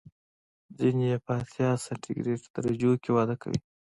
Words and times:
ځینې 0.77 1.03
یې 1.11 1.17
په 1.25 1.31
اتیا 1.41 1.69
سانتي 1.83 2.11
ګراد 2.17 2.41
درجو 2.55 2.91
کې 3.03 3.09
وده 3.15 3.35
کوي. 3.41 3.59